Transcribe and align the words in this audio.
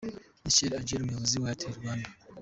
Michael 0.43 0.73
Adjei 0.79 1.01
umuyobozi 1.03 1.35
wa 1.37 1.49
Airtel 1.51 1.75
Rwanda. 1.79 2.09